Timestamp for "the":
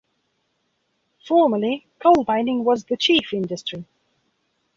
2.85-2.97